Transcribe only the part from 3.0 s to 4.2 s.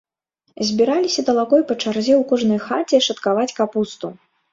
шаткаваць капусту.